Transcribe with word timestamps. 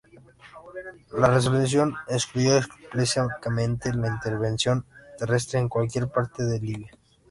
La 1.11 1.27
resolución 1.29 1.93
excluyó 2.07 2.55
explícitamente 2.57 3.93
la 3.93 4.07
intervención 4.07 4.83
terrestre 5.15 5.59
en 5.59 5.69
cualquier 5.69 6.07
parte 6.09 6.41
de 6.43 6.59
Libia. 6.59 6.91